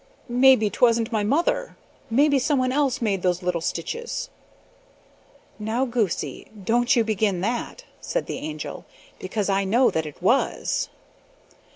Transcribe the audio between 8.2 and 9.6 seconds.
the Angel, "because